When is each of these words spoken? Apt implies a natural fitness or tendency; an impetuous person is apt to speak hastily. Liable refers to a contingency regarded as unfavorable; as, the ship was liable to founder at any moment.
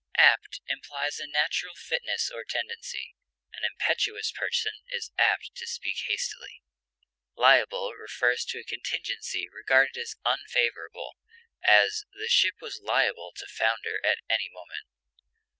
Apt 0.17 0.61
implies 0.67 1.19
a 1.19 1.27
natural 1.27 1.75
fitness 1.75 2.31
or 2.33 2.43
tendency; 2.43 3.13
an 3.53 3.63
impetuous 3.63 4.31
person 4.31 4.71
is 4.89 5.11
apt 5.15 5.51
to 5.57 5.67
speak 5.67 5.95
hastily. 6.07 6.63
Liable 7.35 7.93
refers 7.93 8.43
to 8.45 8.57
a 8.57 8.63
contingency 8.63 9.47
regarded 9.47 9.97
as 10.01 10.15
unfavorable; 10.25 11.17
as, 11.63 12.05
the 12.15 12.29
ship 12.29 12.55
was 12.61 12.81
liable 12.81 13.31
to 13.35 13.45
founder 13.45 14.03
at 14.03 14.17
any 14.27 14.49
moment. 14.51 14.87